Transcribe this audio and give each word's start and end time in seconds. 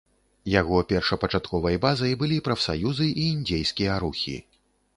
Яго 0.51 0.79
першапачатковай 0.91 1.77
базай 1.85 2.17
былі 2.23 2.41
прафсаюзы 2.49 3.07
і 3.21 3.29
індзейскія 3.35 4.01
рухі. 4.05 4.37